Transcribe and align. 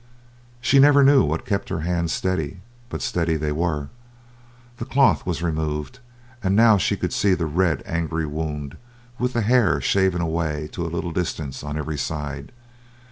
She 0.61 0.79
never 0.79 1.03
knew 1.03 1.23
what 1.23 1.45
kept 1.45 1.69
her 1.69 1.81
hands 1.81 2.11
steady, 2.11 2.61
but 2.89 3.03
steady 3.03 3.35
they 3.37 3.51
were. 3.51 3.89
The 4.77 4.85
cloth 4.85 5.27
was 5.27 5.43
removed, 5.43 5.99
and 6.41 6.55
now 6.55 6.77
she 6.77 6.97
could 6.97 7.13
see 7.13 7.35
the 7.35 7.45
red, 7.45 7.83
angry 7.85 8.25
wound, 8.25 8.77
with 9.19 9.33
the 9.33 9.41
hair 9.41 9.79
shaven 9.79 10.19
away 10.19 10.69
to 10.71 10.87
a 10.87 10.89
little 10.89 11.11
distance 11.11 11.63
on 11.63 11.77
every 11.77 11.99
side. 11.99 12.51